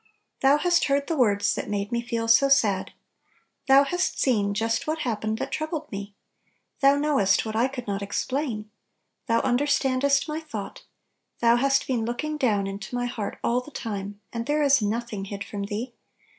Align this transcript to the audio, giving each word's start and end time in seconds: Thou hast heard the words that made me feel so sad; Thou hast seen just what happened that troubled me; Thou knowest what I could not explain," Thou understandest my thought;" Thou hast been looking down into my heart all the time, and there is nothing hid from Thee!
Thou 0.41 0.57
hast 0.57 0.85
heard 0.85 1.05
the 1.05 1.15
words 1.15 1.53
that 1.53 1.69
made 1.69 1.91
me 1.91 2.01
feel 2.01 2.27
so 2.27 2.49
sad; 2.49 2.91
Thou 3.67 3.83
hast 3.83 4.19
seen 4.19 4.55
just 4.55 4.87
what 4.87 5.01
happened 5.01 5.37
that 5.37 5.51
troubled 5.51 5.91
me; 5.91 6.15
Thou 6.79 6.95
knowest 6.95 7.45
what 7.45 7.55
I 7.55 7.67
could 7.67 7.85
not 7.85 8.01
explain," 8.01 8.71
Thou 9.27 9.41
understandest 9.41 10.27
my 10.27 10.39
thought;" 10.39 10.81
Thou 11.41 11.57
hast 11.57 11.85
been 11.85 12.03
looking 12.03 12.37
down 12.37 12.65
into 12.65 12.95
my 12.95 13.05
heart 13.05 13.37
all 13.43 13.61
the 13.61 13.69
time, 13.69 14.19
and 14.33 14.47
there 14.47 14.63
is 14.63 14.81
nothing 14.81 15.25
hid 15.25 15.43
from 15.43 15.65
Thee! 15.65 15.93